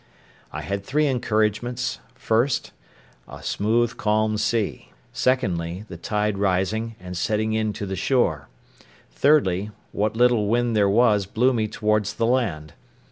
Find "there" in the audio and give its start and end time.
10.75-10.89